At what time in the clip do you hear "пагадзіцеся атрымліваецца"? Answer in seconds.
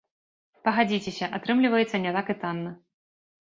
0.67-2.01